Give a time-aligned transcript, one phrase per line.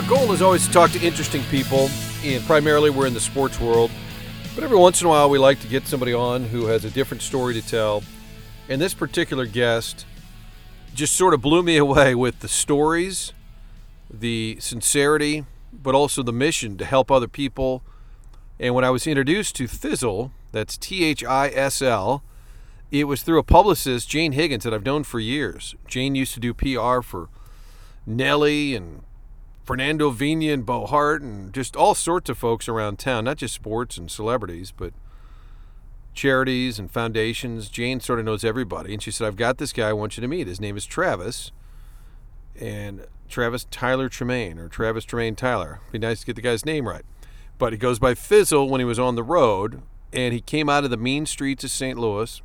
[0.00, 1.90] Our goal is always to talk to interesting people,
[2.24, 3.90] and primarily we're in the sports world.
[4.54, 6.90] But every once in a while, we like to get somebody on who has a
[6.90, 8.02] different story to tell.
[8.70, 10.06] And this particular guest
[10.94, 13.34] just sort of blew me away with the stories,
[14.10, 17.82] the sincerity, but also the mission to help other people.
[18.58, 22.22] And when I was introduced to Thi'sl, that's T H I S L,
[22.90, 25.74] it was through a publicist, Jane Higgins, that I've known for years.
[25.86, 27.28] Jane used to do PR for
[28.06, 29.02] Nelly and
[29.70, 33.54] Fernando Vina and Bo Hart and just all sorts of folks around town, not just
[33.54, 34.92] sports and celebrities, but
[36.12, 37.68] charities and foundations.
[37.68, 38.92] Jane sort of knows everybody.
[38.92, 40.48] And she said, I've got this guy I want you to meet.
[40.48, 41.52] His name is Travis.
[42.58, 45.78] And Travis Tyler Tremayne or Travis Tremayne Tyler.
[45.92, 47.04] Be nice to get the guy's name right.
[47.56, 49.82] But he goes by Thi'sl when he was on the road.
[50.12, 51.96] And he came out of the mean streets of St.
[51.96, 52.42] Louis.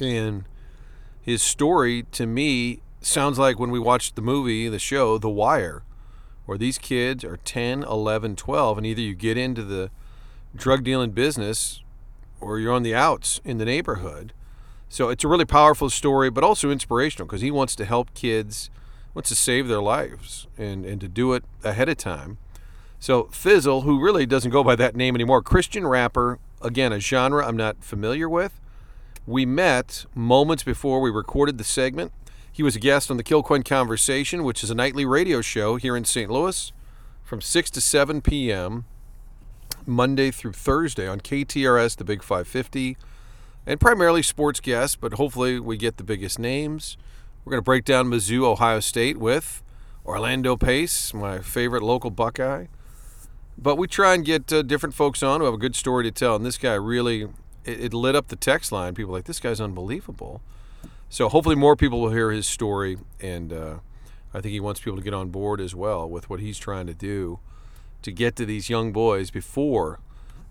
[0.00, 0.46] And
[1.22, 5.82] his story to me sounds like when we watched the movie, the show, The Wire,
[6.44, 9.90] where these kids are 10, 11, 12, and either you get into the
[10.54, 11.82] drug dealing business
[12.40, 14.32] or you're on the outs in the neighborhood.
[14.88, 18.70] So it's a really powerful story, but also inspirational because he wants to help kids,
[19.14, 22.38] wants to save their lives and, and to do it ahead of time.
[22.98, 27.46] So Thi'sl, who really doesn't go by that name anymore, Christian rapper, again, a genre
[27.46, 28.60] I'm not familiar with.
[29.26, 32.12] We met moments before we recorded the segment.
[32.56, 35.94] He was a guest on the Kilcoyne Conversation, which is a nightly radio show here
[35.94, 36.30] in St.
[36.30, 36.72] Louis
[37.22, 38.86] from 6 to 7 p.m.
[39.84, 42.96] Monday through Thursday on KTRS, the Big 550,
[43.66, 46.96] and primarily sports guests, but hopefully we get the biggest names.
[47.44, 49.62] We're going to break down Mizzou, Ohio State with
[50.06, 52.68] Orlando Pace, my favorite local Buckeye.
[53.58, 56.10] But we try and get uh, different folks on who have a good story to
[56.10, 56.36] tell.
[56.36, 57.24] And this guy really,
[57.66, 58.94] it, it lit up the text line.
[58.94, 60.40] People like, this guy's unbelievable.
[61.08, 63.78] So hopefully more people will hear his story, and uh,
[64.34, 66.86] I think he wants people to get on board as well with what he's trying
[66.88, 67.38] to do
[68.02, 70.00] to get to these young boys before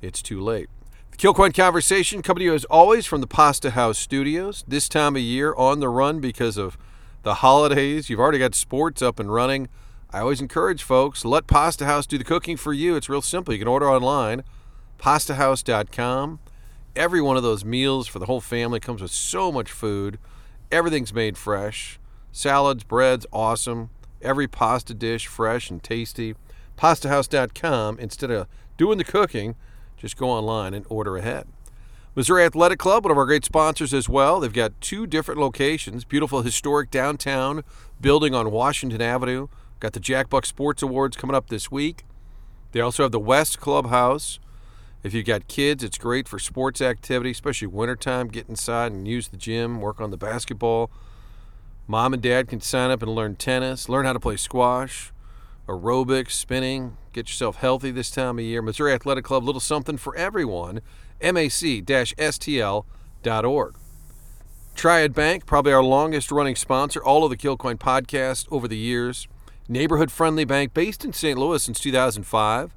[0.01, 0.69] it's too late.
[1.11, 4.63] The Kilcoyne Conversation coming to you as always from the Pasta House Studios.
[4.67, 6.77] This time of year on the run because of
[7.23, 8.09] the holidays.
[8.09, 9.69] You've already got sports up and running.
[10.11, 12.95] I always encourage folks, let Pasta House do the cooking for you.
[12.95, 13.53] It's real simple.
[13.53, 14.43] You can order online,
[14.97, 16.39] pastahouse.com.
[16.95, 20.17] Every one of those meals for the whole family comes with so much food.
[20.71, 21.99] Everything's made fresh.
[22.31, 23.89] Salads, breads, awesome.
[24.21, 26.35] Every pasta dish fresh and tasty.
[26.77, 27.99] PastaHouse.com.
[27.99, 29.55] Instead of doing the cooking,
[29.97, 31.47] just go online and order ahead.
[32.15, 34.39] Missouri Athletic Club, one of our great sponsors as well.
[34.39, 36.05] They've got two different locations.
[36.05, 37.63] Beautiful historic downtown
[37.99, 39.47] building on Washington Avenue.
[39.81, 42.05] Got the Jack Buck Sports Awards coming up this week.
[42.71, 44.39] They also have the West Clubhouse.
[45.05, 48.27] If you've got kids, it's great for sports activity, especially wintertime.
[48.27, 50.89] Get inside and use the gym, work on the basketball.
[51.85, 55.13] Mom and dad can sign up and learn tennis, learn how to play squash,
[55.69, 56.97] aerobics, spinning.
[57.13, 58.63] Get yourself healthy this time of year.
[58.63, 60.81] Missouri Athletic Club, little something for everyone.
[61.21, 61.75] MAC-STL.org.
[64.73, 69.27] Triad Bank, probably our longest running sponsor, all of the Kilcoyne podcast over the years.
[69.67, 71.37] Neighborhood friendly bank based in St.
[71.37, 72.71] Louis since 2005.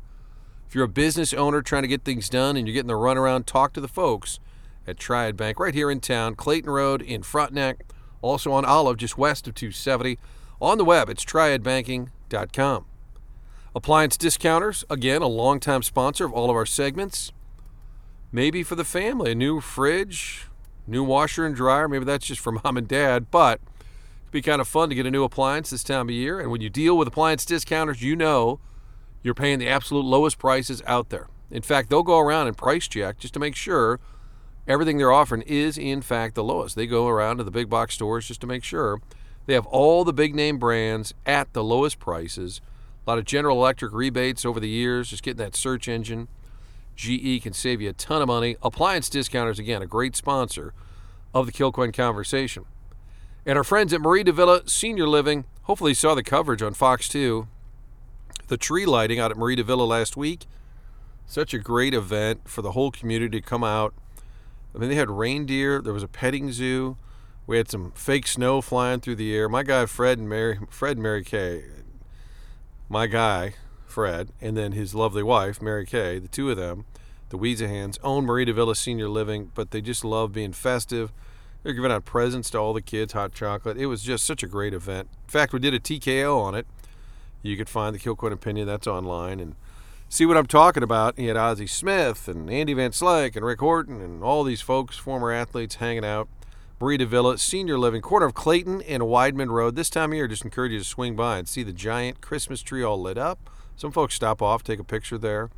[0.69, 3.47] If you're a business owner trying to get things done and you're getting the runaround,
[3.47, 4.39] talk to the folks
[4.87, 7.87] at Triad Bank right here in town, Clayton Road in Frontenac,
[8.21, 10.19] also on Olive just west of 270.
[10.61, 12.85] On the web, it's triadbanking.com.
[13.75, 17.33] Appliance Discounters, again, a longtime sponsor of all of our segments.
[18.31, 20.49] Maybe for the family, a new fridge,
[20.87, 21.89] new washer and dryer.
[21.89, 23.59] Maybe that's just for mom and dad, but
[24.25, 26.39] it'd be kind of fun to get a new appliance this time of year.
[26.39, 28.61] And when you deal with appliance discounters, you know
[29.23, 31.29] you're paying the absolute lowest prices out there.
[31.51, 34.01] In fact, they'll go around and price check just to make sure
[34.67, 36.77] everything they're offering is, in fact, the lowest.
[36.77, 39.01] They go around to the big box stores just to make sure
[39.47, 42.61] they have all the big name brands at the lowest prices.
[43.07, 46.29] A lot of General Electric rebates over the years, just getting that search engine.
[46.95, 48.57] GE can save you a ton of money.
[48.61, 50.75] Appliance Discounters, again, a great sponsor
[51.33, 52.67] of the Kilcoyne Conversation.
[53.47, 57.09] And our friends at Mari de Villa Senior Living, hopefully saw the coverage on Fox
[57.09, 57.49] 2
[58.49, 60.47] the tree lighting out at Mari de Villa last week.
[61.27, 63.95] Such a great event for the whole community to come out.
[64.75, 65.81] I mean, they had reindeer.
[65.81, 66.97] There was a petting zoo.
[67.47, 69.49] We had some fake snow flying through the air.
[69.49, 71.65] My guy Fred and Mary, Fred and Mary Kay,
[72.89, 73.55] my guy
[73.87, 76.85] Fred, and then his lovely wife Mary Kay, the two of them,
[77.31, 81.13] the Weezahans, own Mari de Villa Senior Living, but they just love being festive.
[81.63, 83.77] They're giving out presents to all the kids, hot chocolate.
[83.77, 85.09] It was just such a great event.
[85.25, 86.67] In fact, we did a TKO on it
[87.43, 88.67] you could find the Kilcoyne Opinion.
[88.67, 89.55] That's online and
[90.09, 91.19] see what I'm talking about.
[91.19, 94.97] He had Ozzie Smith and Andy Van Slyke and Rick Horton and all these folks,
[94.97, 96.29] former athletes, hanging out.
[96.81, 99.75] Mari de Villa Senior Living, corner of Clayton and Weidman Road.
[99.75, 102.63] This time of year, just encourage you to swing by and see the giant Christmas
[102.63, 103.51] tree all lit up.
[103.75, 105.51] Some folks stop off, take a picture there.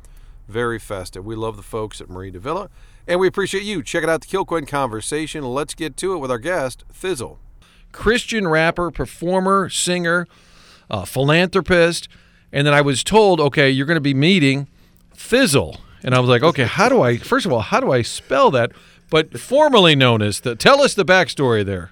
[0.47, 1.23] Very festive.
[1.23, 2.69] We love the folks at Mari de Villa,
[3.07, 3.83] and we appreciate you.
[3.83, 5.43] Check it out, the Kilcoyne Conversation.
[5.43, 7.37] Let's get to it with our guest, Thi'sl.
[7.91, 10.27] Christian rapper, performer, singer,
[10.91, 12.07] uh, philanthropist.
[12.51, 14.67] And then I was told, okay, you're going to be meeting
[15.15, 15.79] Thi'sl.
[16.03, 18.51] And I was like, okay, how do I, first of all, how do I spell
[18.51, 18.71] that?
[19.09, 21.91] But formerly known as the, tell us the backstory there.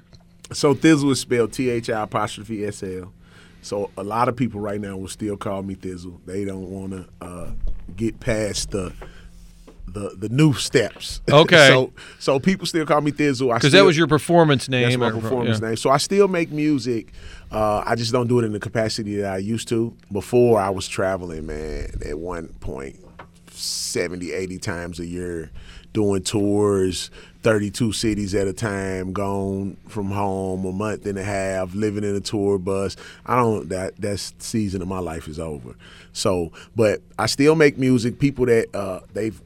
[0.51, 3.13] So Thi'sl is spelled T H I apostrophe S L.
[3.61, 6.19] So a lot of people right now will still call me Thi'sl.
[6.25, 7.51] They don't want to uh,
[7.95, 8.93] get past the
[9.89, 11.21] the the new steps.
[11.31, 11.67] Okay.
[11.67, 13.53] so so people still call me Thi'sl.
[13.53, 14.83] Because that was your performance name.
[14.83, 15.69] That's my performance yeah.
[15.69, 15.77] name.
[15.77, 17.13] So I still make music.
[17.51, 19.95] Uh, I just don't do it in the capacity that I used to.
[20.11, 22.97] Before I was traveling, man, at one point,
[23.51, 25.49] 70, 80 times a year,
[25.93, 27.09] doing tours,
[27.43, 32.15] 32 cities at a time, gone from home a month and a half, living in
[32.15, 32.95] a tour bus.
[33.25, 35.75] I don't that that season of my life is over.
[36.11, 38.19] So, but I still make music.
[38.19, 39.39] People that uh, they've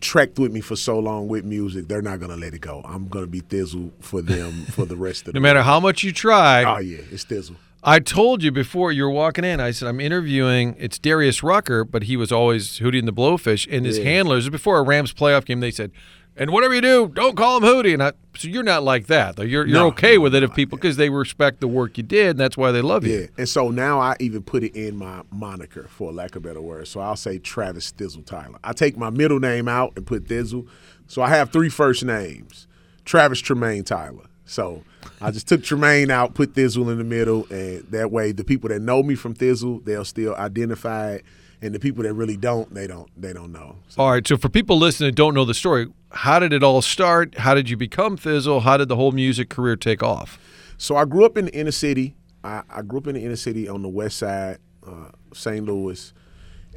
[0.00, 2.82] trekked with me for so long with music, they're not gonna let it go.
[2.84, 6.02] I'm gonna be Thi'sl for them for the rest of the No matter how much
[6.02, 7.56] you try, Oh yeah, it's Thi'sl.
[7.82, 9.58] I told you before you were walking in.
[9.58, 10.76] I said I'm interviewing.
[10.78, 13.66] It's Darius Rucker, but he was always Hootie and the Blowfish.
[13.74, 14.04] And his Yeah.
[14.04, 15.90] handlers before a Rams playoff game, they said,
[16.36, 19.36] "And whatever you do, don't call him Hootie." And I, so you're not like that.
[19.36, 22.02] Though you're you're No, okay with it if people because they respect the work you
[22.02, 23.20] did, and that's why they love you.
[23.20, 26.60] Yeah, and so now I even put it in my moniker, for lack of better
[26.60, 26.88] word.
[26.88, 28.58] So I'll say Travis Thi'sl Tyler.
[28.64, 30.66] I take my middle name out and put Thi'sl.
[31.06, 32.66] So I have three first names:
[33.04, 34.24] Travis Tremayne Tyler.
[34.44, 34.82] So
[35.20, 38.68] I just took Tremayne out, put Thi'sl in the middle, and that way the people
[38.70, 41.24] that know me from Thi'sl, they'll still identify it,
[41.62, 43.76] and the people that really don't, they don't, they don't know.
[43.88, 44.26] So All right.
[44.26, 47.38] So for people listening that don't know the story, how did it all start?
[47.38, 48.62] How did you become Thi'sl?
[48.62, 50.38] How did the whole music career take off?
[50.78, 52.14] So I grew up in the inner city.
[52.42, 55.64] I, I grew up in the inner city on the west side, uh, St.
[55.64, 56.12] Louis.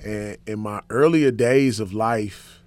[0.04, 2.62] And in my earlier days of life,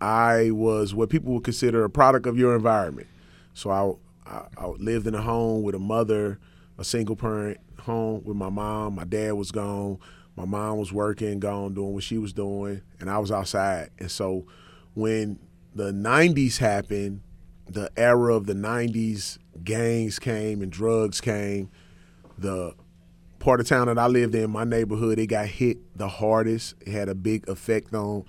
[0.00, 3.08] I was what people would consider a product of your environment.
[3.52, 3.92] So I,
[4.30, 6.38] I, I lived in a home with a mother,
[6.78, 8.94] a single parent home with my mom.
[8.94, 9.98] My dad was gone.
[10.40, 13.90] My mom was working, gone, doing what she was doing, and I was outside.
[13.98, 14.46] And so
[14.94, 15.38] when
[15.74, 17.20] the 90s happened,
[17.68, 21.68] the era of the 90s, gangs came and drugs came.
[22.38, 22.74] The
[23.38, 26.74] part of town that I lived in, my neighborhood, it got hit the hardest.
[26.80, 28.24] It had a big effect on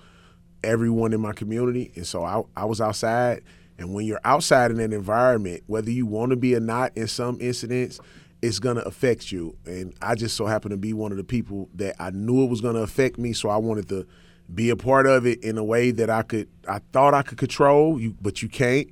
[0.65, 1.93] everyone in my community.
[1.95, 3.41] And so I, I was outside.
[3.77, 7.07] And when you're outside in an environment, whether you want to be or not, in
[7.07, 8.01] some incidents,
[8.41, 9.55] it's going to affect you.
[9.65, 12.49] And I just so happened to be one of the people that I knew it
[12.49, 13.33] was going to affect me.
[13.33, 14.07] So I wanted to
[14.53, 17.37] be a part of it in a way that I could, I thought I could
[17.37, 18.89] control, you, but you can't.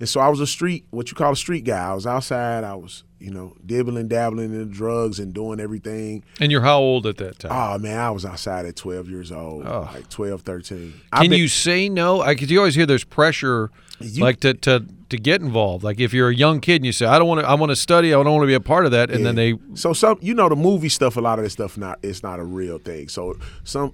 [0.00, 1.90] And so I was a street, what you call a street guy.
[1.90, 2.64] I was outside.
[2.64, 6.22] I was, you know, dibbling, dabbling in drugs and doing everything.
[6.40, 7.52] And you're how old at that time?
[7.52, 9.88] Oh man, I was outside at 12 years old, Oh.
[9.94, 10.92] like 12, 13.
[11.14, 12.20] Can you say no?
[12.20, 13.70] I cause you always hear there's pressure,
[14.00, 15.84] You- like to, to to get involved.
[15.84, 17.68] Like if you're a young kid and you say, "I don't want to, I want
[17.68, 19.92] to study, I don't want to be a part of that," and then they, So
[19.92, 21.18] some, you know, the movie stuff.
[21.18, 23.08] A lot of this stuff not it's not a real thing.
[23.08, 23.92] So some,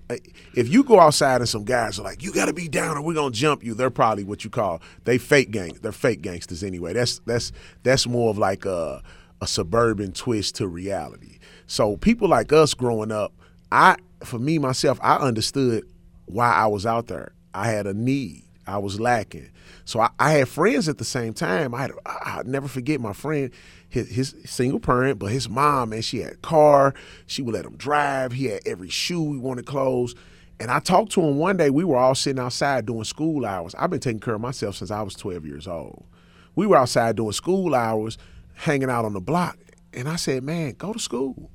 [0.55, 3.03] if you go outside and some guys are like, "You got to be down or
[3.03, 5.77] we're gonna jump you," they're probably what you call they fake gang.
[5.83, 6.93] They're fake gangsters anyway.
[6.93, 7.51] That's that's
[7.83, 9.03] that's more of like a
[9.41, 11.39] a suburban twist to reality.
[11.67, 13.33] So people like us growing up,
[13.71, 15.85] I for me myself, I understood
[16.27, 17.33] why I was out there.
[17.55, 18.45] I had a need.
[18.67, 19.51] I was lacking.
[19.85, 21.75] So I, I had friends at the same time.
[21.75, 23.51] I had I'll never forget my friend,
[23.89, 26.93] his, his single parent, but his mom, man, she had a car.
[27.27, 28.33] She would let him drive.
[28.33, 30.15] He had every shoe he wanted clothes.
[30.61, 31.71] And I talked to him one day.
[31.71, 33.75] We were all sitting outside doing school hours.
[33.79, 36.05] I've been taking care of myself since I was 12 years old.
[36.55, 38.19] We were outside doing school hours,
[38.59, 39.57] hanging out on the block.
[39.95, 41.51] And I said, man, go to school.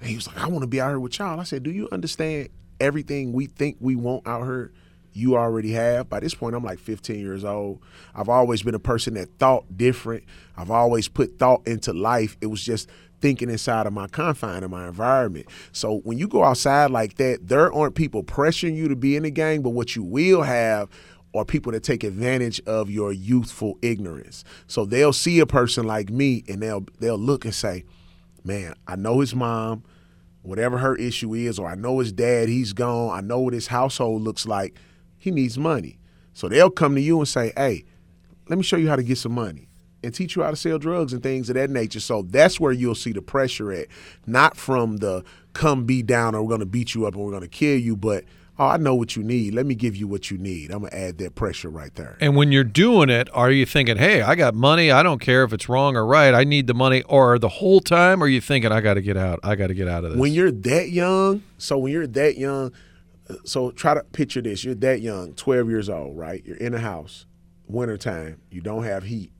[0.00, 1.38] And he was like, I want to be out here with y'all.
[1.38, 2.48] I said, Do you understand
[2.80, 4.72] everything we think we want out here?
[5.12, 6.08] You already have.
[6.08, 7.82] By this point, I'm like 15 years old.
[8.14, 10.24] I've always been a person that thought different.
[10.56, 12.36] I've always put thought into life.
[12.40, 12.88] It was just
[13.20, 15.46] thinking inside of my confine of my environment.
[15.72, 19.24] So when you go outside like that, there aren't people pressuring you to be in
[19.24, 20.88] the gang, but what you will have
[21.34, 24.44] are people that take advantage of your youthful ignorance.
[24.66, 27.84] So they'll see a person like me and they'll they'll look and say,
[28.44, 29.84] man, I know his mom,
[30.42, 33.16] whatever her issue is, or I know his dad, he's gone.
[33.16, 34.76] I know what his household looks like.
[35.18, 35.98] He needs money.
[36.32, 37.84] So they'll come to you and say, hey,
[38.48, 39.68] let me show you how to get some money
[40.02, 42.00] and teach you how to sell drugs and things of that nature.
[42.00, 43.88] So that's where you'll see the pressure at,
[44.26, 47.30] not from the come be down or we're going to beat you up and we're
[47.30, 48.24] going to kill you, but
[48.60, 49.54] oh, I know what you need.
[49.54, 50.70] Let me give you what you need.
[50.70, 52.18] I'm gonna add that pressure right there.
[52.20, 54.90] And when you're doing it, are you thinking, hey, I got money.
[54.90, 56.34] I don't care if it's wrong or right.
[56.34, 57.02] I need the money.
[57.04, 59.40] Or the whole time, are you thinking, I got to get out.
[59.42, 60.20] I got to get out of this.
[60.20, 62.72] When you're that young, so when you're that young,
[63.44, 66.44] so try to picture this: you're that young, 12 years old, right?
[66.44, 67.26] You're in a house,
[67.66, 68.42] wintertime.
[68.50, 69.32] You don't have heat.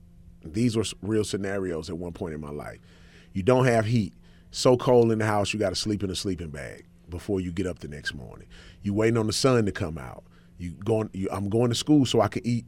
[0.43, 2.79] These were real scenarios at one point in my life.
[3.33, 4.13] You don't have heat.
[4.49, 7.51] So cold in the house, you got to sleep in a sleeping bag before you
[7.51, 8.47] get up the next morning.
[8.81, 10.23] You waiting on the sun to come out.
[10.57, 11.09] You going?
[11.13, 12.65] You, I'm going to school so I can eat.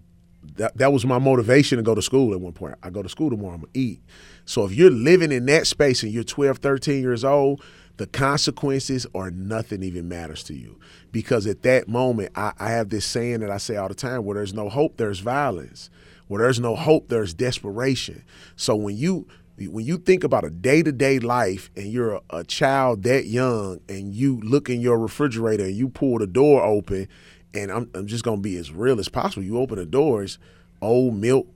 [0.55, 2.75] That that was my motivation to go to school at one point.
[2.83, 3.53] I go to school tomorrow.
[3.53, 4.01] I'm gonna eat.
[4.45, 7.63] So if you're living in that space and you're 12, 13 years old,
[7.97, 10.79] the consequences or nothing even matters to you
[11.11, 14.25] because at that moment I, I have this saying that I say all the time:
[14.25, 15.89] where there's no hope, there's violence.
[16.27, 18.23] Where there's no hope, there's desperation.
[18.55, 23.03] So when you when you think about a day-to-day life and you're a, a, child
[23.03, 27.07] that young and you look in your refrigerator and you pull the door open
[27.53, 29.43] and I'm, I'm just going to be as real as possible.
[29.43, 30.39] You open the doors
[30.83, 31.47] old milk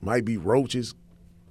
[0.00, 0.94] might be roaches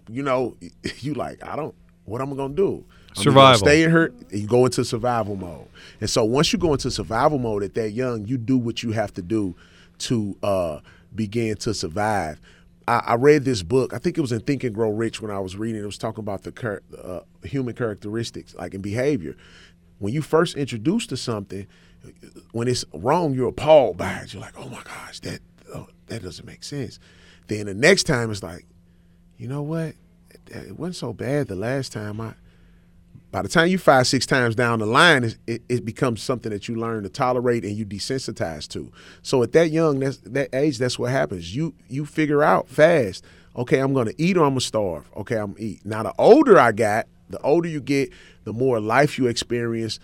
[0.10, 0.56] you know
[1.00, 3.60] you like i don't what am i going to do survival.
[3.60, 5.68] stay in her you go into survival mode.
[6.02, 8.92] And so once you go into survival mode at that young you do what you
[8.92, 9.56] have to do
[9.98, 10.80] to uh,
[11.14, 12.40] begin to survive
[12.88, 13.94] I, I, read this book.
[13.94, 15.82] I think it was in Think and Grow Rich when I was reading.
[15.82, 19.36] It was talking about the char- uh, human characteristics, like in behavior.
[20.00, 21.68] When you first introduced to something,
[22.52, 24.34] when it's wrong, you're appalled by it.
[24.34, 25.40] You're like, "Oh my gosh, that
[25.74, 27.00] oh, that doesn't make sense."
[27.48, 28.66] Then the next time, it's like,
[29.38, 29.96] you know what?
[30.48, 32.22] It wasn't so bad the last time.
[32.22, 32.34] I
[33.36, 36.70] by the time you five six times down the line it, it, becomes something that
[36.70, 38.90] you learn to tolerate and you desensitize to.
[39.24, 41.54] So at that young that's, that age that's what happens.
[41.54, 43.26] You you figure out fast
[43.58, 45.12] okay i'm gonna eat or i'm gonna starve.
[45.18, 45.86] Okay i'm gonna eat.
[45.86, 48.10] Now the older i got the older you get
[48.46, 50.00] the more life you experience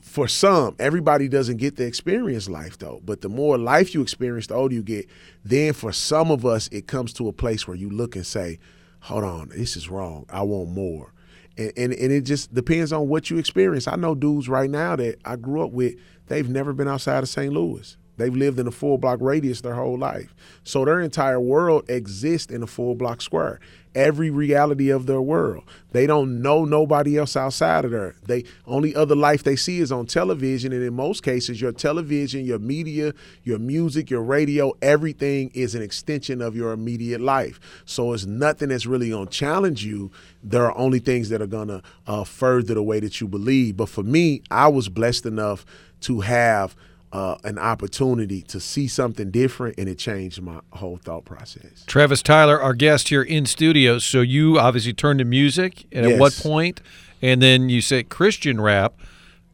[0.00, 0.74] for some.
[0.78, 3.02] Everybody doesn't get to experience life though.
[3.04, 5.06] But the more life you experience the older you get
[5.44, 8.58] then for some of us it comes to a place where you look and say
[9.00, 10.24] hold on this is wrong.
[10.30, 11.12] I want more
[11.56, 13.88] and, and, and it just depends on what you experience.
[13.88, 15.94] I know dudes right now that I grew up with,
[16.26, 17.52] they've never been outside of St.
[17.52, 17.96] Louis.
[18.20, 20.34] They've lived in a four block radius their whole life.
[20.62, 23.60] So their entire world exists in a four block square.
[23.94, 25.64] Every reality of their world.
[25.92, 28.14] They don't know nobody else outside of there.
[28.24, 32.44] They only other life they see is on television, and in most cases, your television,
[32.44, 37.58] your media, your music, your radio, everything is an extension of your immediate life.
[37.84, 40.12] So it's nothing that's really gonna challenge you.
[40.44, 43.78] There are only things that are gonna uh, further the way that you believe.
[43.78, 45.64] But for me, I was blessed enough
[46.02, 46.76] to have
[47.12, 51.84] uh, an opportunity to see something different, and it changed my whole thought process.
[51.86, 53.98] Travis Tyler, our guest here in studio.
[53.98, 56.14] So you obviously turned to music, and yes.
[56.14, 56.80] at what point?
[57.20, 58.94] And then you say Christian rap.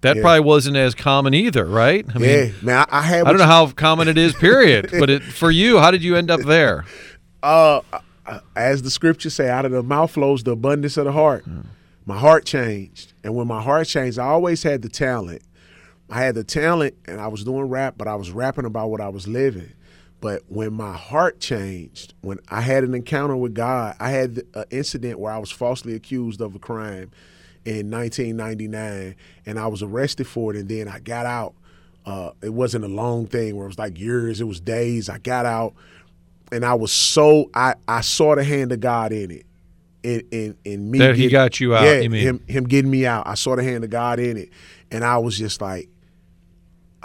[0.02, 0.22] That yeah.
[0.22, 2.04] probably wasn't as common either, right?
[2.14, 2.86] I mean, yeah, man.
[2.90, 3.26] I, I had.
[3.26, 4.90] I don't know how common it is, period.
[5.00, 6.84] but it, for you, how did you end up there?
[7.42, 7.80] Uh,
[8.54, 11.48] as the scriptures say, out of the mouth flows the abundance of the heart.
[11.48, 11.66] Mm.
[12.04, 15.42] My heart changed, and when my heart changed, I always had the talent
[16.08, 19.00] I had the talent and I was doing rap, but I was rapping about what
[19.00, 19.72] I was living.
[20.20, 24.64] But when my heart changed, when I had an encounter with God, I had an
[24.70, 27.10] incident where I was falsely accused of a crime
[27.64, 30.56] in 1999, and I was arrested for it.
[30.58, 31.54] And then I got out.
[32.06, 35.08] Uh, it wasn't a long thing where it was like years; it was days.
[35.08, 35.74] I got out,
[36.52, 39.46] and I was so I I saw the hand of God in it.
[40.02, 41.84] In, in, in me, that he got you out.
[41.84, 43.26] Yeah, him him getting me out.
[43.26, 44.50] I saw the hand of God in it,
[44.92, 45.88] and I was just like,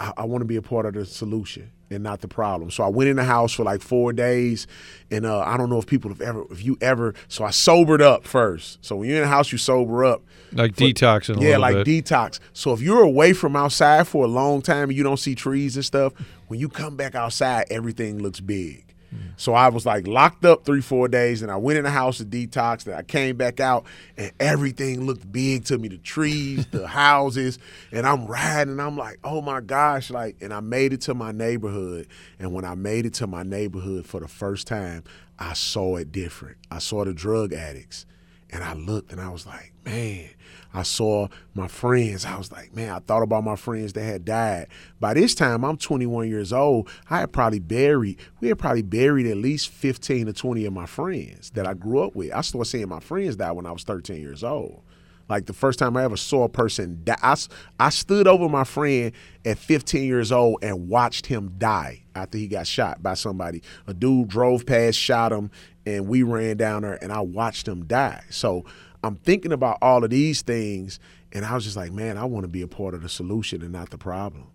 [0.02, 2.70] I, I want to be a part of the solution and not the problem.
[2.70, 4.66] So I went in the house for like four days,
[5.10, 7.14] and uh, I don't know if people have ever, if you ever.
[7.28, 8.84] So I sobered up first.
[8.84, 11.40] So when you're in the house, you sober up, like for, detoxing.
[11.40, 12.04] yeah, like bit.
[12.04, 12.40] detox.
[12.52, 15.76] So if you're away from outside for a long time and you don't see trees
[15.76, 16.12] and stuff,
[16.48, 18.91] when you come back outside, everything looks big.
[19.36, 22.18] So I was like locked up three, four days, and I went in the house
[22.18, 22.86] to detox.
[22.86, 23.84] And I came back out,
[24.16, 27.58] and everything looked big to me the trees, the houses.
[27.90, 30.10] And I'm riding, and I'm like, oh my gosh.
[30.10, 32.06] Like, and I made it to my neighborhood.
[32.38, 35.04] And when I made it to my neighborhood for the first time,
[35.38, 36.56] I saw it different.
[36.70, 38.06] I saw the drug addicts.
[38.52, 40.28] And I looked, and I was like, man,
[40.74, 42.24] I saw my friends.
[42.24, 44.68] I was like, man, I thought about my friends that had died.
[45.00, 46.88] By this time, I'm 21 years old.
[47.08, 50.86] I had probably buried, we had probably buried at least 15 to 20 of my
[50.86, 52.32] friends that I grew up with.
[52.32, 54.82] I started seeing my friends die when I was 13 years old.
[55.28, 57.36] Like the first time I ever saw a person die, I,
[57.80, 59.12] I stood over my friend
[59.46, 63.62] at 15 years old and watched him die after he got shot by somebody.
[63.86, 65.50] A dude drove past, shot him,
[65.86, 68.22] and we ran down there and I watched them die.
[68.30, 68.64] So
[69.02, 71.00] I'm thinking about all of these things,
[71.32, 73.62] and I was just like, man, I want to be a part of the solution
[73.62, 74.46] and not the problem.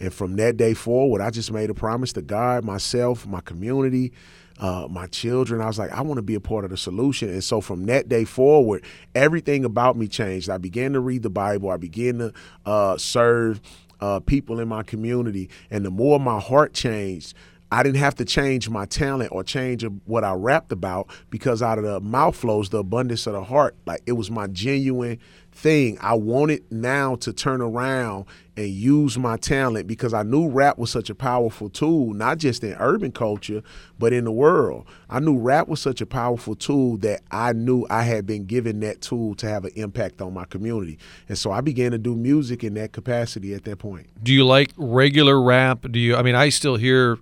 [0.00, 4.12] And from that day forward, I just made a promise to God, myself, my community,
[4.58, 5.60] uh, my children.
[5.60, 7.28] I was like, I want to be a part of the solution.
[7.28, 10.50] And so from that day forward, everything about me changed.
[10.50, 11.70] I began to read the Bible.
[11.70, 12.32] I began to
[12.66, 13.60] uh, serve
[14.00, 15.48] uh, people in my community.
[15.70, 17.34] And the more my heart changed,
[17.74, 21.76] I didn't have to change my talent or change what I rapped about because out
[21.76, 23.74] of the mouth flows the abundance of the heart.
[23.84, 25.18] Like it was my genuine
[25.50, 25.98] thing.
[26.00, 28.26] I wanted now to turn around
[28.56, 32.62] and use my talent because I knew rap was such a powerful tool, not just
[32.62, 33.60] in urban culture,
[33.98, 34.86] but in the world.
[35.10, 38.78] I knew rap was such a powerful tool that I knew I had been given
[38.80, 40.96] that tool to have an impact on my community.
[41.28, 44.06] And so I began to do music in that capacity at that point.
[44.22, 45.86] Do you like regular rap?
[45.90, 47.18] Do you I mean I still hear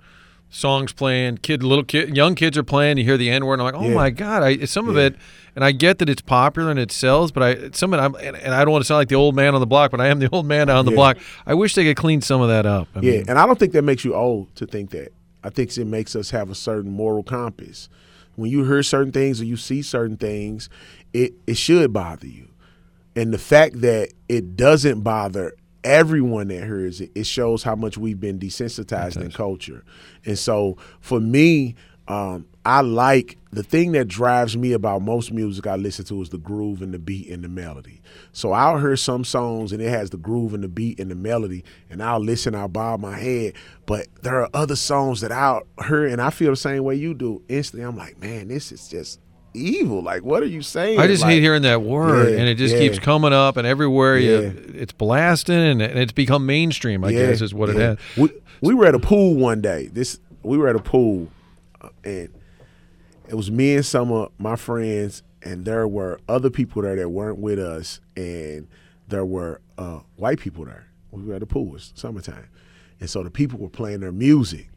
[0.53, 2.99] songs playing, kid, little kid, young kids are playing.
[2.99, 3.95] You hear the N word, and I'm like, oh yeah.
[3.95, 4.43] my god!
[4.45, 5.17] I some of it,
[5.57, 8.15] and I get that it's popular and it sells, but I some of it, I'm,
[8.15, 10.01] and, and, I don't want to sound like the old man on the block, but
[10.01, 10.97] I am the old man on the yeah.
[10.97, 11.19] block.
[11.47, 12.89] I wish they could clean some of that up.
[12.95, 15.13] I yeah, mean, and I don't think that makes you old to think that.
[15.43, 17.89] I think it makes us have a certain moral compass.
[18.37, 20.69] When you hear certain things or you see certain things,
[21.13, 22.51] it it should bother you,
[23.17, 27.99] and the fact that it doesn't bother everyone that hears it, it shows how much
[27.99, 29.85] we've been desensitized in culture.
[30.25, 31.75] And so for me,
[32.09, 36.29] um, I like the thing that drives me about most music I listen to is
[36.29, 38.01] the groove and the beat and the melody.
[38.33, 41.15] So I'll hear some songs and it has the groove and the beat and the
[41.17, 43.55] melody, and I'll listen, I'll bob my head.
[43.87, 47.15] But there are other songs that I'll hear and I feel the same way you
[47.15, 47.43] do.
[47.49, 49.19] Instantly, I'm like, man, this is just
[49.55, 50.03] evil.
[50.03, 50.99] Like, what are you saying?
[50.99, 52.81] I just like, hate hearing that word, yeah, and it just yeah.
[52.81, 54.41] keeps coming up, and everywhere yeah.
[54.41, 57.05] you, it's blasting, and, it's become mainstream.
[57.05, 57.99] I guess is what it has.
[58.17, 58.31] We,
[58.61, 59.87] we were at a pool one day.
[59.87, 61.29] This we were at a pool,
[61.81, 62.29] uh, and
[63.29, 67.09] it was me and some of my friends, and there were other people there that
[67.09, 68.69] weren't with us, and
[69.09, 70.87] there were uh, white people there.
[71.11, 71.75] We were at a pool.
[71.77, 72.49] It's summertime,
[73.01, 74.69] and so the people were playing their music,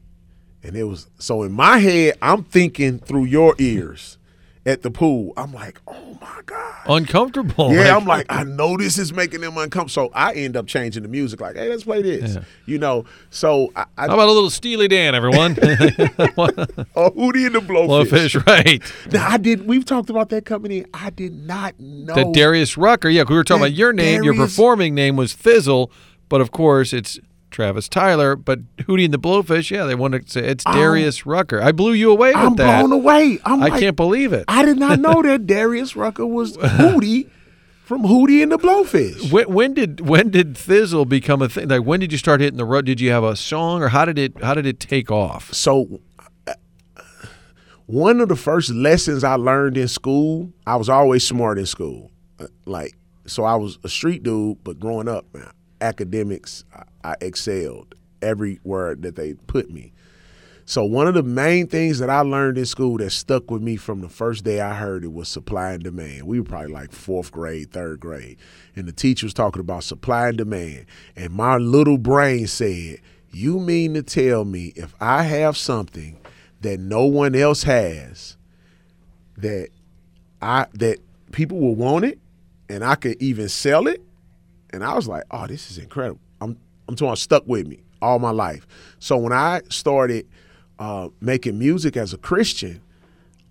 [0.63, 4.17] and it was so in my head, I'm thinking through your ears
[4.65, 5.31] at the pool.
[5.37, 6.81] I'm like, oh my God.
[6.87, 7.71] Uncomfortable.
[7.71, 10.09] Yeah, like, I'm like, I know this is making them uncomfortable.
[10.09, 12.35] So I end up changing the music, like, hey, let's play this.
[12.35, 12.43] Yeah.
[12.65, 15.51] You know, so I, I, How about a little Steely Dan, everyone?
[15.61, 18.09] oh, Hootie and the Blowfish.
[18.09, 19.13] Blowfish, right.
[19.13, 20.85] Now I did we've talked about that company.
[20.93, 23.09] I did not know that Darius Rucker.
[23.09, 25.89] Yeah, we were talking about your name, Darius, your performing name was Thi'sl,
[26.29, 27.19] but of course it's
[27.55, 31.61] Travis Tyler, but Hootie and the Blowfish, yeah, they want to say it's Darius Rucker.
[31.61, 32.79] I blew you away with I'm that.
[32.81, 33.39] I'm blown away.
[33.45, 34.43] I'm I like, can't believe it.
[34.49, 37.29] I did not know that Darius Rucker was Hootie
[37.85, 39.31] from Hootie and the Blowfish.
[39.31, 41.69] When, when, did when did Thi'sl become a thing?
[41.69, 42.85] Like when did you start hitting the road?
[42.85, 45.53] Did you have a song, or how did it how did it take off?
[45.53, 46.01] So.
[46.45, 46.53] Uh,
[47.85, 52.11] one of the first lessons I learned in school, I was always smart in school.
[52.39, 52.95] Uh, like,
[53.27, 56.63] so I was a street dude, but growing up, man, academics,
[57.03, 59.93] I excelled everywhere that they put me.
[60.67, 63.75] So one of the main things that I learned in school that stuck with me
[63.75, 66.23] from the first day I heard it was supply and demand.
[66.23, 68.37] We were probably like fourth grade, third grade,
[68.75, 70.87] and the teacher was talking about supply and demand.
[71.15, 76.17] And my little brain said, "You mean to tell me if I have something
[76.61, 78.35] that no one else has,
[79.37, 79.69] that
[80.41, 80.97] I that
[81.31, 82.17] people will want it,
[82.69, 84.01] and I could even sell it?"
[84.75, 86.57] And I was like, "Oh, this is incredible." I'm
[86.87, 88.67] I'm talking stuck with me all my life.
[88.99, 90.27] So when I started
[90.79, 92.81] uh, making music as a Christian,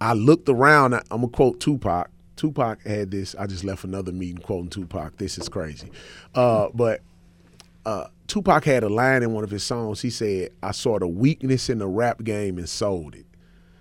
[0.00, 0.94] I looked around.
[0.94, 2.10] I'm gonna quote Tupac.
[2.36, 3.34] Tupac had this.
[3.34, 5.16] I just left another meeting quoting Tupac.
[5.16, 5.90] This is crazy,
[6.34, 7.00] uh, but
[7.86, 10.00] uh, Tupac had a line in one of his songs.
[10.00, 13.26] He said, "I saw the weakness in the rap game and sold it."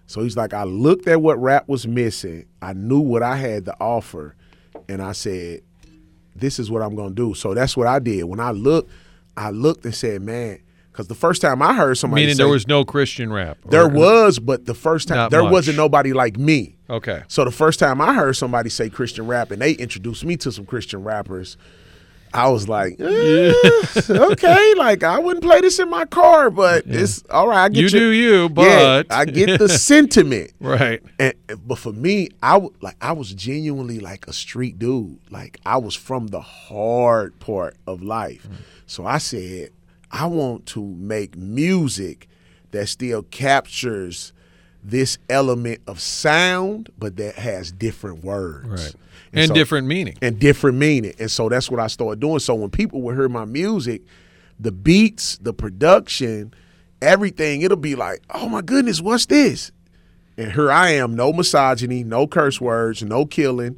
[0.06, 2.46] So he's like, I looked at what rap was missing.
[2.62, 4.36] I knew what I had to offer,
[4.90, 5.62] and I said,
[6.36, 8.24] "This is what I'm gonna do." So that's what I did.
[8.26, 8.90] When I looked
[9.36, 10.60] I looked and said, man,
[10.92, 13.58] because the first time I heard somebody meaning say, there was no Christian rap.
[13.66, 15.52] There was, but the first time there much.
[15.52, 16.76] wasn't nobody like me.
[16.90, 17.24] Okay.
[17.28, 20.52] So the first time I heard somebody say Christian rap, and they introduced me to
[20.52, 21.58] some Christian rappers,
[22.34, 23.54] I was like, eh,
[24.10, 27.02] okay, like I wouldn't play this in my car, but yeah.
[27.02, 27.66] it's all right.
[27.66, 31.02] I get you do you, but yeah, I get the sentiment, right?
[31.20, 31.34] And
[31.66, 35.20] but for me, I like I was genuinely like a street dude.
[35.30, 38.48] Like I was from the hard part of life.
[38.50, 38.56] Mm.
[38.88, 39.70] So I said,
[40.12, 42.28] I want to make music
[42.72, 44.34] that still captures
[44.84, 48.68] this element of sound, but that has different words.
[48.68, 48.96] Right.
[49.32, 50.16] And, and so, different meaning.
[50.22, 51.14] And different meaning.
[51.20, 52.40] And so that's what I started doing.
[52.40, 54.02] So when people would hear my music,
[54.60, 56.54] the beats, the production,
[57.02, 59.72] everything, it'll be like, oh my goodness, what's this?
[60.38, 63.78] And here I am, no misogyny, no curse words, no killing.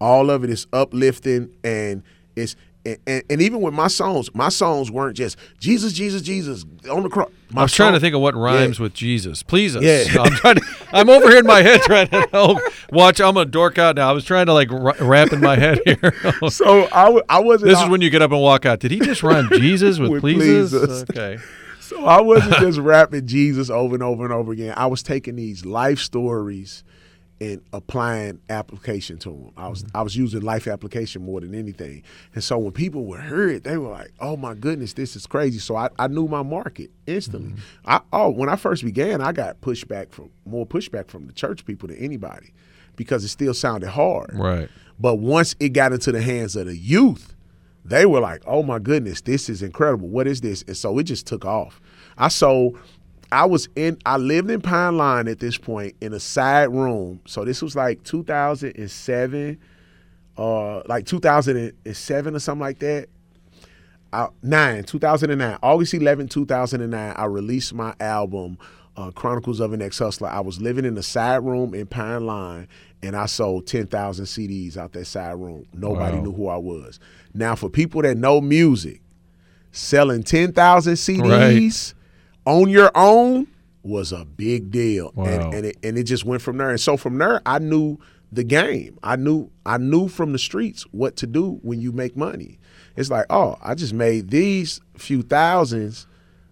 [0.00, 2.02] All of it is uplifting and
[2.36, 2.54] it's
[2.86, 7.02] and, and, and even with my songs, my songs weren't just Jesus, Jesus, Jesus on
[7.02, 7.30] the cross.
[7.54, 8.84] I was trying to think of what rhymes Yeah.
[8.84, 9.42] with Jesus.
[9.42, 9.82] Please us.
[9.82, 10.22] Yeah.
[10.22, 13.20] I'm trying to, I'm over here in my head trying to oh, watch.
[13.20, 14.08] I'm gonna dork out now.
[14.08, 16.14] I was trying to like r- rap in my head here.
[16.50, 17.70] So I, w- I wasn't.
[17.70, 18.80] this is when you get up and walk out.
[18.80, 20.70] Did he just rhyme Jesus with, With pleases?
[20.72, 21.04] pleases.
[21.10, 21.38] Okay.
[21.80, 24.74] So I wasn't just rapping Jesus over and over and over again.
[24.76, 26.82] I was taking these life stories
[27.40, 29.50] and applying application to them.
[29.56, 29.96] I was mm-hmm.
[29.96, 32.02] I was using life application more than anything.
[32.34, 35.26] And so when people would hear it, they were like, "Oh my goodness, this is
[35.26, 37.52] crazy." So I, I knew my market instantly.
[37.52, 37.90] Mm-hmm.
[37.90, 41.64] I oh when I first began, I got pushback from more pushback from the church
[41.66, 42.52] people than anybody
[42.96, 44.30] because it still sounded hard.
[44.34, 44.68] Right.
[44.98, 47.34] But once it got into the hands of the youth,
[47.84, 50.08] they were like, "Oh my goodness, this is incredible.
[50.08, 51.80] What is this?" And so it just took off.
[52.16, 52.78] I sold.
[53.32, 53.98] I was in.
[54.06, 57.20] I lived in Pine Lawn at this point in a side room.
[57.26, 59.58] So this was like 2007,
[60.38, 63.08] uh, like 2007 or something like that.
[64.12, 68.56] I, nine, 2009, August 11, 2009, I released my album,
[68.96, 70.28] uh, Chronicles of an Ex Hustler.
[70.28, 72.68] I was living in a side room in Pine Lawn,
[73.02, 75.66] and I sold 10,000 CDs out that side room.
[75.74, 76.22] Nobody Wow.
[76.22, 77.00] knew who I was.
[77.34, 79.00] Now, for people that know music,
[79.72, 81.92] selling 10,000 CDs
[82.46, 83.48] on your own
[83.82, 85.12] was a big deal.
[85.14, 85.24] Wow.
[85.26, 86.70] And, and, it, and it just went from there.
[86.70, 87.98] And so from there, I knew
[88.32, 88.98] the game.
[89.02, 92.58] I knew I knew from the streets what to do when you make money.
[92.96, 96.06] It's like, oh, I just made these few thousands.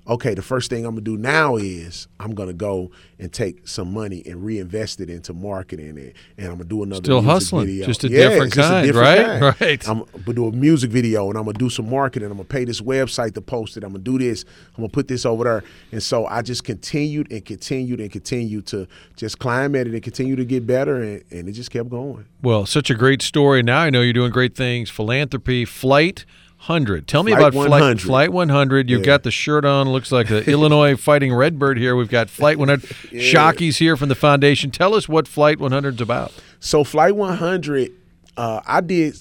[0.06, 3.90] Okay, the first thing I'm gonna do now is I'm gonna go and take some
[3.90, 7.66] money and reinvest it into marketing and, and I'm gonna do another Still music hustling,
[7.68, 7.86] video.
[7.86, 9.40] just a Yeah, different just a kind, different right?
[9.40, 9.60] kind.
[9.62, 9.88] Right.
[9.88, 12.26] I'm gonna do a music video and I'm gonna do some marketing.
[12.30, 13.82] I'm gonna pay this website to post it.
[13.84, 14.44] I'm gonna do this.
[14.76, 15.64] I'm gonna put this over there.
[15.90, 18.86] And so I just continued and continued and continued to
[19.16, 21.02] just climb at it and continue to get better.
[21.02, 22.26] And, and it just kept going.
[22.42, 23.62] Well, such a great story.
[23.62, 24.90] Now I know you're doing great things.
[24.90, 26.26] Philanthropy, Flight
[26.68, 27.06] 100.
[27.06, 28.00] Tell me Flight about Flight 100.
[28.02, 28.88] Flight 100.
[28.90, 29.04] You've Yeah.
[29.06, 29.88] got the shirt on.
[29.90, 31.94] Looks like the Illinois Fighting Redbird here.
[31.94, 32.84] We've got Flight 100.
[33.20, 34.70] Shocky's here from the foundation.
[34.70, 36.32] Tell us what Flight 100's about.
[36.60, 37.92] So Flight 100,
[38.36, 39.14] uh, I did.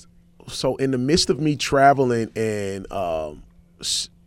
[0.47, 3.43] So in the midst of me traveling and, um,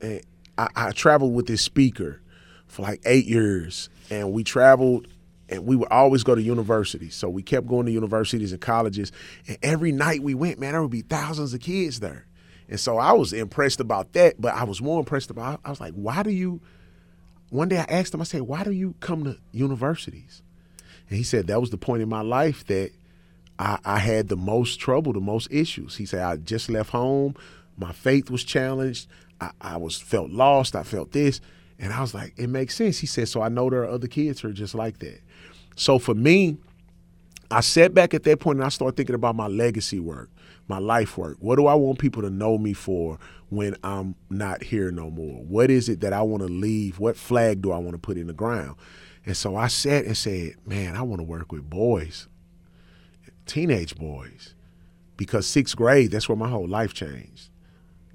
[0.00, 0.20] and
[0.58, 2.20] I, I traveled with this speaker
[2.66, 5.08] for like eight years, and we traveled.
[5.48, 7.14] And we would always go to universities.
[7.14, 9.12] So we kept going to universities and colleges.
[9.46, 12.25] And every night we went, man, there would be thousands of kids there.
[12.68, 14.40] And so I was impressed about that.
[14.40, 16.60] But I was more impressed about, I was like, why do you,
[17.50, 20.42] one day I asked him, I said, why do you come to universities?
[21.08, 22.90] And he said that was the point in my life that
[23.58, 25.96] I, I had the most trouble, the most issues.
[25.96, 27.34] He said I just left home,
[27.78, 29.08] my faith was challenged,
[29.40, 31.40] I, I was felt lost, I felt this,
[31.78, 32.98] and I was like, it makes sense.
[32.98, 35.20] He said, so I know there are other kids who are just like that.
[35.76, 36.56] So for me,
[37.50, 40.30] I sat back at that point and I started thinking about my legacy work,
[40.68, 41.36] my life work.
[41.40, 43.18] What do I want people to know me for
[43.50, 45.42] when I'm not here no more?
[45.44, 46.98] What is it that I want to leave?
[46.98, 48.76] What flag do I want to put in the ground?
[49.24, 52.28] And so I sat and said, man, I want to work with boys,
[53.44, 54.54] teenage boys,
[55.16, 57.50] because sixth grade, that's where my whole life changed.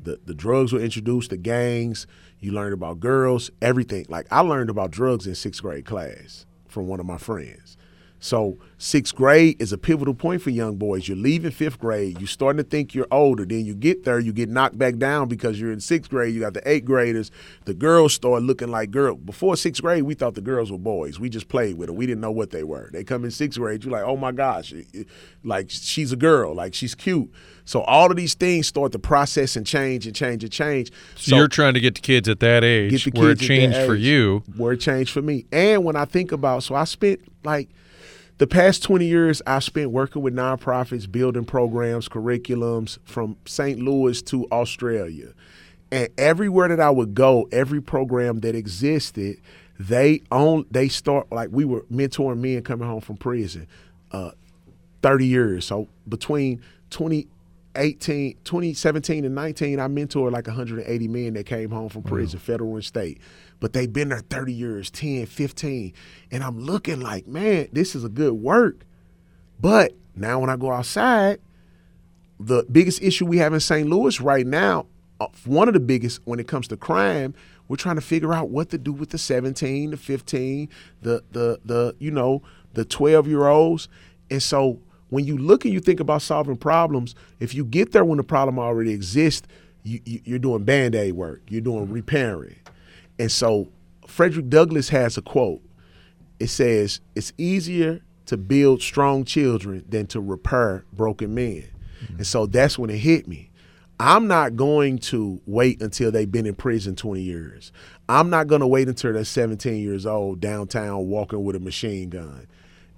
[0.01, 2.07] The, the drugs were introduced, the gangs,
[2.39, 4.05] you learned about girls, everything.
[4.09, 7.77] Like I learned about drugs in sixth grade class from one of my friends.
[8.23, 11.07] So sixth grade is a pivotal point for young boys.
[11.07, 12.19] You're leaving fifth grade.
[12.19, 13.45] You're starting to think you're older.
[13.45, 16.33] Then you get there, you get knocked back down because you're in sixth grade.
[16.35, 17.31] You got the eighth graders.
[17.65, 19.19] The girls start looking like girls.
[19.25, 21.19] Before sixth grade, we thought the girls were boys.
[21.19, 21.95] We just played with them.
[21.95, 22.91] We didn't know what they were.
[22.93, 24.71] They come in sixth grade, you're like, oh my gosh,
[25.43, 27.31] like she's a girl, like she's cute.
[27.65, 30.91] So all of these things start to process and change and change and change.
[31.15, 33.77] So, you're trying to get the kids at that age get the where it changed
[33.87, 34.43] for you.
[34.57, 35.45] Where it changed for me.
[35.51, 37.69] And when I think about, so I spent like
[38.41, 43.79] the past 20 years, I spent working with nonprofits, building programs, curriculums from St.
[43.79, 45.33] Louis to Australia.
[45.91, 49.39] And everywhere that I would go, every program that existed,
[49.79, 53.67] they own they start like we were mentoring men coming home from prison.
[54.11, 54.31] Uh,
[55.03, 55.65] 30 years.
[55.65, 56.63] So between
[57.73, 62.75] 2018, 2017 and 19, I mentored like 180 men that came home from prison, federal
[62.75, 63.19] and state.
[63.59, 65.93] But they've been there 30 years, 10, 15.
[66.31, 68.85] And I'm looking like, man, this is a good work.
[69.59, 71.39] But now when I go outside,
[72.39, 73.87] the biggest issue we have in St.
[73.87, 74.87] Louis right now,
[75.19, 77.35] uh, one of the biggest when it comes to crime,
[77.67, 80.67] we're trying to figure out what to do with the 17, the 15,
[81.03, 82.41] the the the you know,
[82.73, 83.87] the 12 year olds.
[84.31, 84.79] And so
[85.11, 88.23] when you look and you think about solving problems, if you get there when the
[88.23, 89.45] problem already exists,
[89.83, 91.93] you, you, you're doing band aid work, you're doing mm-hmm.
[91.93, 92.55] repairing.
[93.19, 93.67] And so
[94.07, 95.61] Frederick Douglass has a quote.
[96.39, 101.67] It says, It's easier to build strong children than to repair broken men.
[102.03, 102.15] Mm-hmm.
[102.15, 103.49] And so that's when it hit me.
[103.99, 107.73] I'm not going to wait until they've been in prison 20 years.
[108.07, 112.09] I'm not going to wait until they're 17 years old downtown walking with a machine
[112.09, 112.47] gun.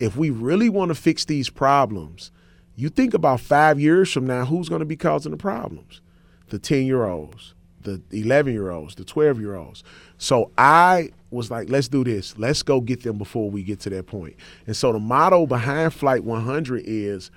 [0.04, 2.30] If we really want to fix these problems,
[2.76, 6.02] you think about five years from now, who's going to be causing the problems?
[6.50, 9.82] The 10 year olds, the 11 year olds, the 12 year olds.
[10.18, 12.38] So I was like, let's do this.
[12.38, 14.36] Let's go get them before we get to that point.
[14.68, 17.32] And so the motto behind Flight 100 is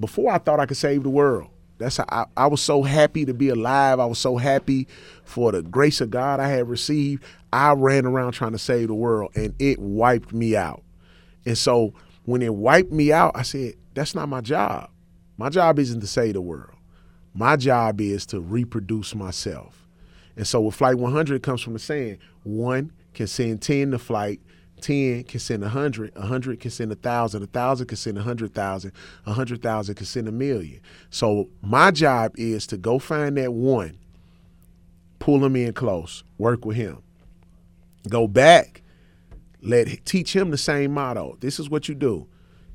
[0.00, 1.50] before I thought I could save the world.
[1.76, 4.00] That's how I, I was so happy to be alive.
[4.00, 4.88] I was so happy
[5.24, 7.24] for the grace of God I had received.
[7.52, 10.83] I ran around trying to save the world and it wiped me out.
[11.46, 14.90] And so when it wiped me out, I said, that's not my job.
[15.36, 16.76] My job isn't to save the world.
[17.34, 19.88] My job is to reproduce myself.
[20.36, 24.40] And so with Flight 100 comes from the saying, one can send 10 to flight,
[24.80, 28.92] 10 can send 100, 100 can send 1,000, 1,000 can send 100,000,
[29.24, 30.80] 100,000 can send a million.
[31.10, 33.98] So my job is to go find that one,
[35.18, 37.02] pull him in close, work with him.
[38.08, 38.82] Go back,
[39.64, 41.36] let teach him the same motto.
[41.40, 42.26] This is what you do.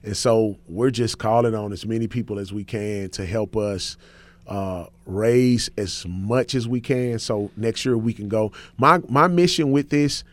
[0.03, 3.99] and so we're just calling on as many people as we can to help us
[4.47, 7.19] uh, raise as much as we can.
[7.19, 8.53] So next year we can go.
[8.79, 10.25] My my mission with this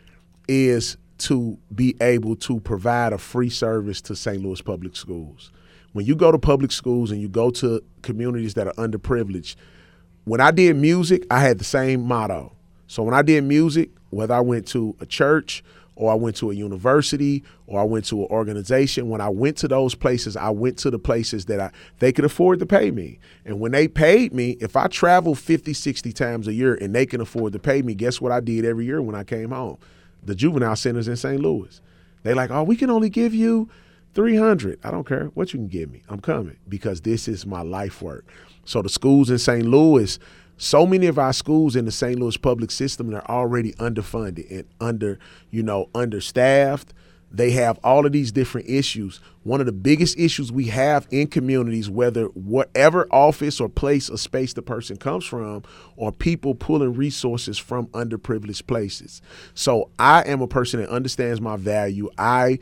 [0.48, 4.42] is to be able to provide a free service to St.
[4.42, 5.52] Louis public schools.
[5.92, 9.56] When you go to public schools and you go to communities that are underprivileged,
[10.24, 12.52] when I did music, I had the same motto.
[12.86, 15.64] So when I did music, whether I went to a church
[15.96, 19.56] or I went to a university or I went to an organization, when I went
[19.58, 22.90] to those places, I went to the places that I they could afford to pay
[22.90, 23.18] me.
[23.44, 27.06] And when they paid me, if I traveled 50, 60 times a year and they
[27.06, 29.78] can afford to pay me, guess what I did every year when I came home?
[30.22, 31.40] The juvenile centers in St.
[31.40, 31.80] Louis.
[32.22, 33.68] They like, "Oh, we can only give you
[34.14, 34.78] 300.
[34.82, 36.02] I don't care what you can give me.
[36.08, 38.24] I'm coming because this is my life work.
[38.64, 39.64] So the schools in St.
[39.64, 40.18] Louis,
[40.56, 42.18] so many of our schools in the St.
[42.18, 45.18] Louis public system are already underfunded and under,
[45.50, 46.94] you know, understaffed.
[47.32, 49.20] They have all of these different issues.
[49.42, 54.16] One of the biggest issues we have in communities, whether whatever office or place or
[54.18, 55.64] space the person comes from,
[55.96, 59.20] or people pulling resources from underprivileged places.
[59.54, 62.08] So I am a person that understands my value.
[62.18, 62.60] I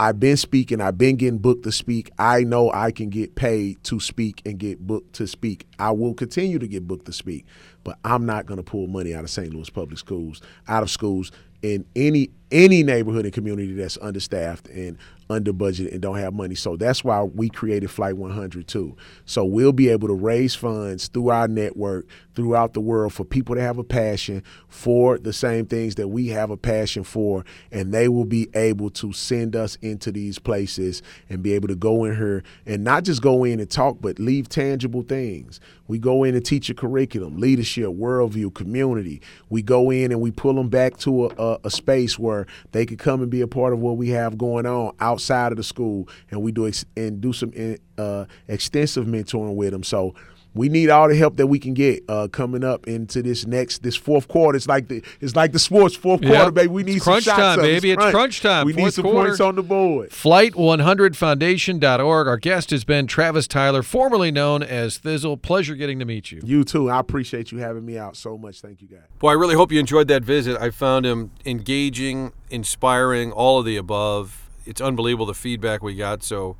[0.00, 2.10] I've been speaking, I've been getting booked to speak.
[2.18, 5.66] I know I can get paid to speak and get booked to speak.
[5.78, 7.46] I will continue to get booked to speak,
[7.84, 9.54] but I'm not going to pull money out of St.
[9.54, 11.30] Louis public schools, out of schools
[11.62, 14.98] in any any neighborhood and community that's understaffed and
[15.30, 16.54] under budget and don't have money.
[16.54, 18.96] So that's why we created Flight 100 too.
[19.24, 23.54] So we'll be able to raise funds through our network throughout the world for people
[23.54, 27.92] that have a passion for the same things that we have a passion for and
[27.92, 32.04] they will be able to send us into these places and be able to go
[32.04, 35.60] in here and not just go in and talk but leave tangible things.
[35.86, 39.20] We go in and teach a curriculum, leadership, worldview, community.
[39.50, 42.33] We go in and we pull them back to a, a, a space where
[42.72, 45.56] they could come and be a part of what we have going on outside of
[45.56, 47.52] the school, and we do ex- and do some
[47.98, 49.82] uh, extensive mentoring with them.
[49.82, 50.14] So
[50.54, 53.82] we need all the help that we can get uh, coming up into this next
[53.82, 54.56] this fourth quarter.
[54.56, 56.54] It's like the it's like the sports fourth quarter, yep.
[56.54, 56.68] baby.
[56.68, 57.90] We need it's crunch some time, baby.
[57.90, 58.08] It's crunch.
[58.08, 58.66] it's crunch time.
[58.66, 59.30] We fourth need some quarter.
[59.30, 60.10] points on the board.
[60.10, 62.28] Flight100foundation.org.
[62.28, 65.42] Our guest has been Travis Tyler, formerly known as Thi'sl.
[65.42, 66.40] Pleasure getting to meet you.
[66.44, 66.88] You too.
[66.88, 68.60] I appreciate you having me out so much.
[68.60, 69.00] Thank you, guys.
[69.18, 70.60] Boy, I really hope you enjoyed that visit.
[70.60, 74.48] I found him engaging, inspiring, all of the above.
[74.66, 76.22] It's unbelievable the feedback we got.
[76.22, 76.56] So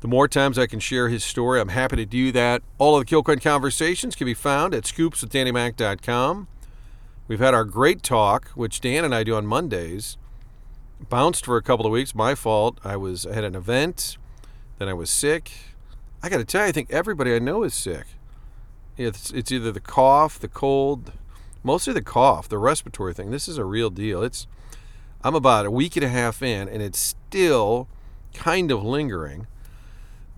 [0.00, 2.62] the more times I can share his story, I'm happy to do that.
[2.78, 6.48] All of the Kilcoyne conversations can be found at scoopswithdannymac.com.
[7.28, 10.16] We've had our great talk, which Dan and I do on Mondays.
[11.08, 12.78] Bounced for a couple of weeks, my fault.
[12.82, 14.18] I was I had an event,
[14.78, 15.52] then I was sick.
[16.22, 18.06] I got to tell you, I think everybody I know is sick.
[18.96, 21.12] It's it's either the cough, the cold,
[21.62, 23.30] mostly the cough, the respiratory thing.
[23.30, 24.22] This is a real deal.
[24.22, 24.46] It's
[25.22, 27.88] I'm about a week and a half in, and it's still
[28.34, 29.46] kind of lingering.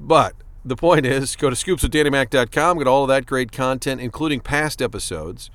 [0.04, 0.34] But
[0.64, 5.48] the point is, go to scoopswithdannymac.com, get all of that great content, including past episodes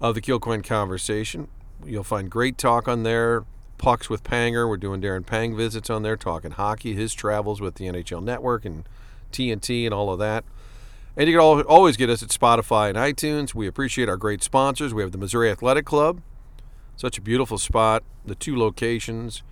[0.00, 1.48] of the Kilcoyne Conversation.
[1.84, 3.44] You'll find great talk on there.
[3.76, 4.66] Pucks with Panger.
[4.66, 8.64] We're doing Darren Pang visits on there, talking hockey, his travels with the NHL Network
[8.64, 8.88] and
[9.32, 10.44] TNT and all of that.
[11.14, 13.54] And you can always get us at Spotify and iTunes.
[13.54, 14.94] We appreciate our great sponsors.
[14.94, 16.22] We have the Missouri Athletic Club,
[16.96, 19.42] such a beautiful spot, the two locations.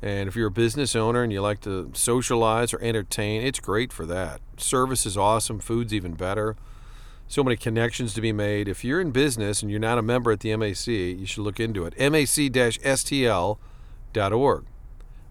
[0.00, 3.92] And if you're a business owner and you like to socialize or entertain, it's great
[3.92, 4.40] for that.
[4.56, 6.56] Service is awesome, food's even better.
[7.26, 8.68] So many connections to be made.
[8.68, 11.60] If you're in business and you're not a member at the MAC, you should look
[11.60, 11.98] into it.
[11.98, 13.56] MAC-STL.org.